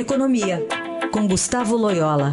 [0.00, 0.66] Economia,
[1.12, 2.32] com Gustavo Loyola.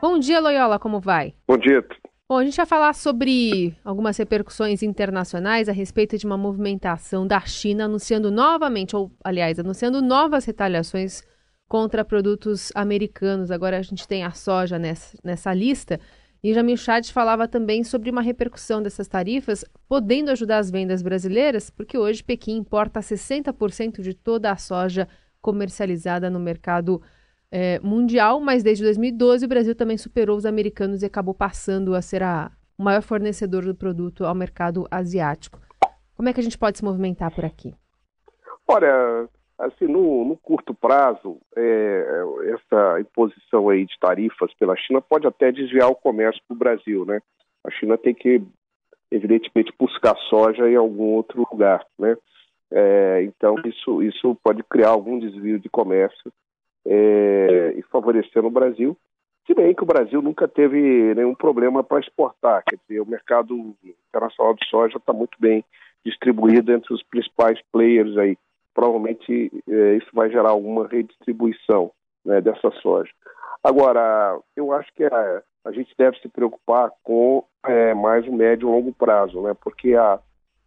[0.00, 1.34] Bom dia, Loyola, como vai?
[1.48, 1.84] Bom dia.
[2.28, 7.40] Bom, a gente vai falar sobre algumas repercussões internacionais a respeito de uma movimentação da
[7.40, 11.24] China anunciando novamente, ou aliás, anunciando novas retaliações
[11.66, 13.50] contra produtos americanos.
[13.50, 15.98] Agora a gente tem a soja nessa, nessa lista.
[16.42, 21.70] E Jamil Chad falava também sobre uma repercussão dessas tarifas, podendo ajudar as vendas brasileiras,
[21.70, 25.06] porque hoje Pequim importa 60% de toda a soja
[25.40, 27.00] comercializada no mercado
[27.50, 32.02] é, mundial, mas desde 2012 o Brasil também superou os americanos e acabou passando a
[32.02, 35.60] ser a, o maior fornecedor do produto ao mercado asiático.
[36.16, 37.72] Como é que a gente pode se movimentar por aqui?
[38.66, 39.28] Olha,
[39.66, 45.52] assim, no, no curto prazo, é, essa imposição aí de tarifas pela China pode até
[45.52, 47.20] desviar o comércio para o Brasil, né?
[47.64, 48.42] A China tem que,
[49.10, 52.16] evidentemente, buscar soja em algum outro lugar, né?
[52.70, 56.32] É, então, isso, isso pode criar algum desvio de comércio
[56.86, 58.96] é, e favorecer o Brasil,
[59.46, 63.74] se bem que o Brasil nunca teve nenhum problema para exportar, quer dizer, o mercado
[64.08, 65.64] internacional de soja está muito bem
[66.04, 68.36] distribuído entre os principais players aí
[68.74, 71.90] provavelmente é, isso vai gerar alguma redistribuição
[72.24, 73.10] né, dessa soja.
[73.62, 78.68] Agora, eu acho que a, a gente deve se preocupar com é, mais o médio
[78.68, 80.18] e longo prazo, né, porque a,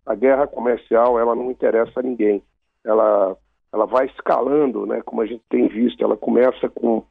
[0.05, 2.41] a guerra comercial ela não interessa a ninguém.
[2.83, 3.35] Ela,
[3.73, 7.03] ela vai escalando, né, como a gente tem visto, ela começa com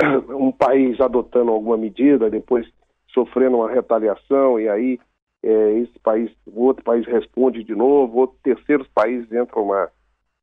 [0.28, 2.66] um país adotando alguma medida, depois
[3.12, 5.00] sofrendo uma retaliação, e aí
[5.42, 9.88] é, esse país, o outro país responde de novo, outros terceiros países entram na,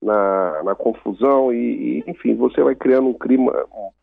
[0.01, 3.53] na, na confusão e, e, enfim, você vai criando um clima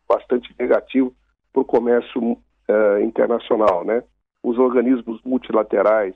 [0.07, 1.13] bastante negativo
[1.53, 4.03] para o comércio uh, internacional, né?
[4.43, 6.13] Os organismos multilaterais,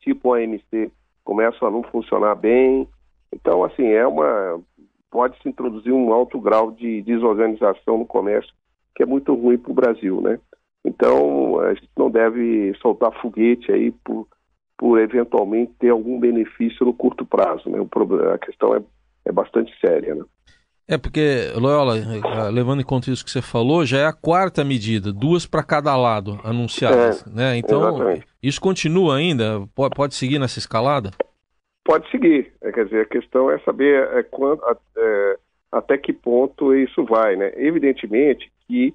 [0.00, 0.90] tipo a OMC,
[1.24, 2.88] começam a não funcionar bem.
[3.32, 4.60] Então, assim, é uma
[5.10, 8.52] pode se introduzir um alto grau de desorganização no comércio
[8.94, 10.38] que é muito ruim para o Brasil, né?
[10.84, 14.26] Então, a gente não deve soltar foguete aí por,
[14.76, 17.78] por eventualmente ter algum benefício no curto prazo, né?
[18.34, 18.82] A questão é
[19.24, 20.14] é bastante séria.
[20.14, 20.24] Né?
[20.88, 24.64] É porque, Loyola, eh, levando em conta isso que você falou, já é a quarta
[24.64, 27.24] medida, duas para cada lado anunciadas.
[27.26, 27.56] É, né?
[27.56, 28.26] Então, exatamente.
[28.42, 29.62] isso continua ainda?
[29.74, 31.12] Pode, pode seguir nessa escalada?
[31.84, 32.52] Pode seguir.
[32.60, 34.60] É, quer dizer, a questão é saber é, quando,
[34.96, 35.36] é,
[35.70, 37.36] até que ponto isso vai.
[37.36, 37.52] Né?
[37.56, 38.92] Evidentemente que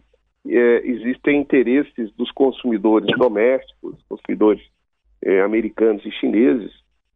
[0.47, 4.61] é, existem interesses dos consumidores domésticos, consumidores
[5.23, 6.71] é, americanos e chineses,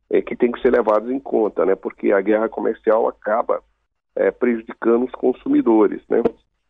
[0.10, 1.76] é, que tem que ser levados em conta, né?
[1.76, 3.62] Porque a guerra comercial acaba
[4.16, 6.24] é, prejudicando os consumidores, né?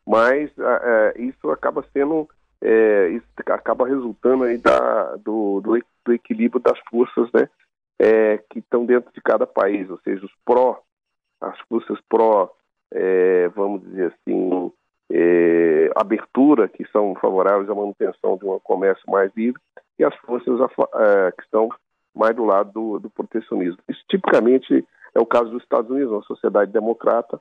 [0.05, 2.27] Mas é, isso acaba sendo,
[2.61, 7.47] é, isso acaba resultando aí da, do, do, do equilíbrio das forças, né?
[8.01, 10.81] É, que estão dentro de cada país, ou seja, os pró,
[11.41, 12.49] as forças pró,
[12.91, 14.71] é, vamos dizer assim,
[15.95, 19.59] abertura, que são favoráveis à manutenção de um comércio mais livre,
[19.97, 20.57] e as forças
[21.35, 21.69] que estão
[22.15, 23.79] mais do lado do, do protecionismo.
[23.87, 27.39] Isso tipicamente é o caso dos Estados Unidos, uma sociedade democrata,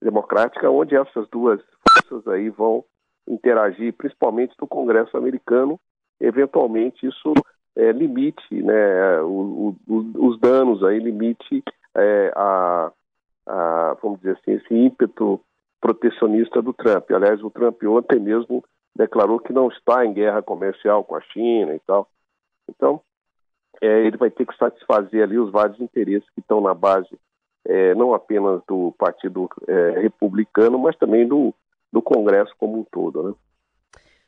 [0.00, 2.84] democrática, onde essas duas forças aí vão
[3.26, 5.78] interagir, principalmente no Congresso americano,
[6.20, 7.32] eventualmente isso
[7.76, 11.62] é, limite né, o, o, os danos aí, limite
[11.94, 12.92] é, a,
[13.46, 15.40] a, vamos dizer assim, esse ímpeto
[15.80, 17.10] protecionista do Trump.
[17.10, 18.64] Aliás, o Trump ontem mesmo
[18.96, 22.08] declarou que não está em guerra comercial com a China e tal.
[22.68, 23.00] Então,
[23.80, 27.08] é, ele vai ter que satisfazer ali os vários interesses que estão na base,
[27.66, 31.54] é, não apenas do Partido é, Republicano, mas também do,
[31.92, 33.34] do Congresso como um todo, né?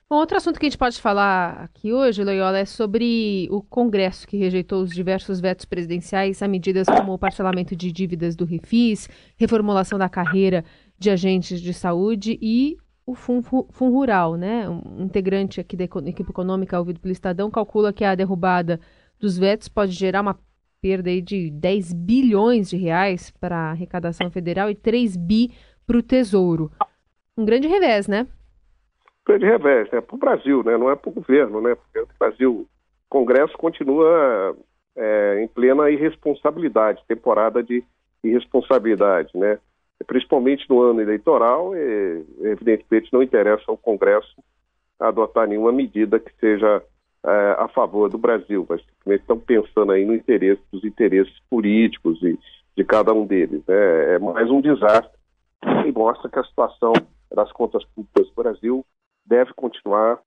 [0.08, 4.26] Bom, outro assunto que a gente pode falar aqui hoje, Loyola, é sobre o Congresso
[4.26, 9.08] que rejeitou os diversos vetos presidenciais a medidas como o parcelamento de dívidas do Refis,
[9.36, 10.64] reformulação da carreira
[10.98, 14.68] de agentes de saúde e o Fundo Rural, né?
[14.68, 18.80] Um integrante aqui da equipe econômica ouvido pelo Estadão calcula que a derrubada
[19.20, 20.38] dos vetos pode gerar uma
[20.80, 25.52] perda de 10 bilhões de reais para a arrecadação federal e 3 bi
[25.86, 26.70] para o Tesouro.
[27.36, 28.26] Um grande revés, né?
[29.26, 30.00] Grande revés, né?
[30.00, 30.76] Para o Brasil, né?
[30.78, 31.74] Não é para o governo, né?
[31.74, 32.66] Porque o Brasil, o
[33.08, 34.56] Congresso continua
[34.96, 37.84] é, em plena irresponsabilidade, temporada de
[38.24, 39.58] irresponsabilidade, né?
[40.06, 44.34] Principalmente no ano eleitoral, e, evidentemente não interessa ao Congresso
[44.98, 46.82] adotar nenhuma medida que seja
[47.22, 48.80] a favor do Brasil, mas
[49.20, 52.38] estão pensando aí no interesse dos interesses políticos e
[52.76, 53.62] de cada um deles.
[53.68, 55.18] É, é mais um desastre
[55.86, 56.92] e mostra que a situação
[57.30, 58.86] das contas públicas do Brasil
[59.26, 60.18] deve continuar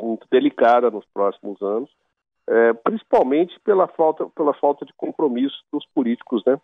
[0.00, 1.90] muito delicada nos próximos anos
[2.48, 6.58] é, principalmente pela falta, pela falta de compromisso dos políticos né,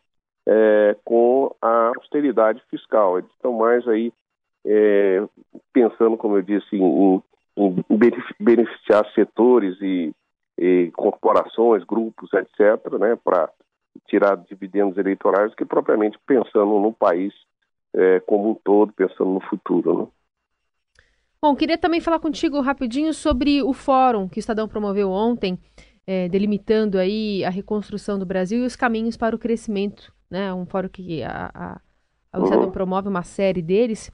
[0.46, 3.18] é, com a austeridade fiscal.
[3.18, 4.12] Eles estão mais aí
[4.64, 5.22] é,
[5.72, 6.82] pensando, como eu disse, em,
[7.16, 7.22] em
[8.38, 10.12] beneficiar setores e,
[10.58, 13.50] e, corporações, grupos, etc., né, para
[14.08, 17.32] tirar dividendos eleitorais, que propriamente pensando no país
[17.94, 19.98] é, como um todo, pensando no futuro.
[19.98, 20.06] Né?
[21.40, 25.58] Bom, queria também falar contigo rapidinho sobre o fórum que o Estadão promoveu ontem,
[26.06, 30.52] é, delimitando aí a reconstrução do Brasil e os caminhos para o crescimento, né?
[30.54, 31.80] Um fórum que a, a,
[32.32, 32.70] a o Estadão uhum.
[32.70, 34.10] promove uma série deles.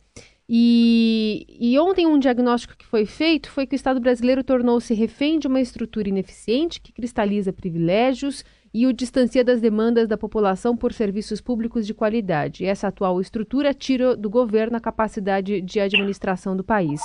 [0.50, 5.38] E, e, ontem um diagnóstico que foi feito foi que o Estado brasileiro tornou-se refém
[5.38, 8.42] de uma estrutura ineficiente que cristaliza privilégios
[8.72, 12.64] e o distancia das demandas da população por serviços públicos de qualidade.
[12.64, 17.02] Essa atual estrutura tira do governo a capacidade de administração do país.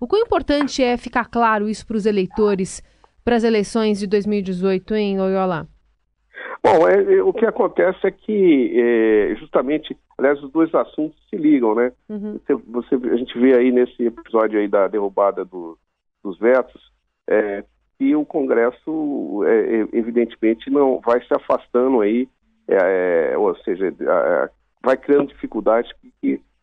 [0.00, 2.80] O quão importante é ficar claro isso para os eleitores
[3.24, 5.66] para as eleições de 2018, hein, Loyola?
[6.62, 11.36] Bom, é, é, o que acontece é que, é, justamente, aliás, os dois assuntos se
[11.36, 11.92] ligam, né?
[12.08, 12.38] Uhum.
[12.38, 15.78] Você, você, a gente vê aí nesse episódio aí da derrubada do,
[16.22, 16.92] dos vetos,
[17.28, 17.64] é,
[17.98, 22.28] que o Congresso, é, é, evidentemente, não vai se afastando aí,
[22.68, 23.92] é, é ou seja,
[24.82, 25.90] vai criando dificuldades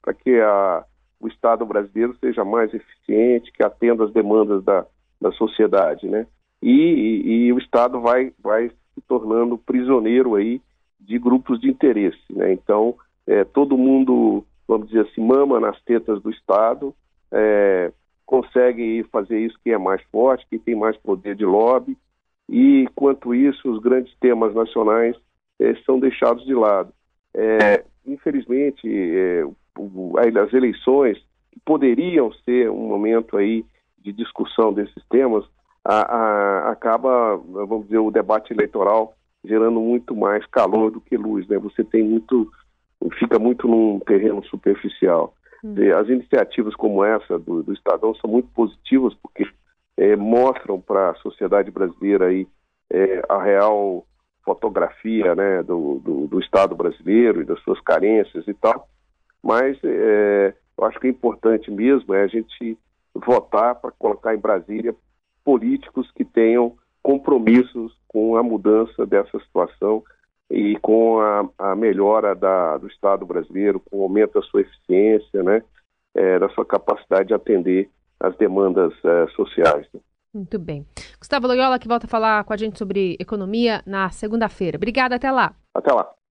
[0.02, 0.84] para que a,
[1.20, 4.86] o Estado brasileiro seja mais eficiente, que atenda às demandas da,
[5.20, 6.26] da sociedade, né?
[6.62, 10.62] E, e, e, o Estado vai, vai se tornando prisioneiro aí
[11.00, 12.52] de grupos de interesse, né?
[12.54, 12.96] Então,
[13.28, 16.94] é, todo mundo, vamos dizer assim, mama nas tetas do Estado,
[17.32, 17.92] é,
[18.26, 21.98] consegue fazer isso quem é mais forte, quem tem mais poder de lobby,
[22.50, 25.16] e quanto isso, os grandes temas nacionais
[25.60, 26.94] é, são deixados de lado.
[27.34, 29.46] É, infelizmente, é,
[29.78, 31.18] o, as eleições
[31.66, 33.66] poderiam ser um momento aí
[34.00, 35.46] de discussão desses temas,
[35.84, 41.48] a, a, acaba, vamos dizer, o debate eleitoral gerando muito mais calor do que luz,
[41.48, 41.58] né?
[41.58, 42.52] Você tem muito,
[43.32, 45.34] fica muito num terreno superficial.
[45.64, 45.76] Hum.
[45.98, 49.48] As iniciativas como essa do, do Estadão são muito positivas porque
[49.96, 52.46] é, mostram para a sociedade brasileira aí,
[52.90, 54.06] é, a real
[54.44, 58.90] fotografia né, do, do, do, Estado brasileiro e das suas carências e tal.
[59.42, 62.78] Mas é, eu acho que é importante mesmo é a gente
[63.14, 64.94] votar para colocar em Brasília
[65.44, 70.04] políticos que tenham compromissos com a mudança dessa situação
[70.52, 75.42] e com a, a melhora da, do Estado brasileiro, com o aumento da sua eficiência,
[75.42, 75.64] né,
[76.14, 77.90] é, da sua capacidade de atender
[78.20, 79.88] às demandas é, sociais.
[79.94, 80.02] Né.
[80.34, 80.86] Muito bem.
[81.18, 84.78] Gustavo Loyola, que volta a falar com a gente sobre economia na segunda-feira.
[84.78, 85.54] Obrigada, até lá.
[85.74, 86.10] Até lá.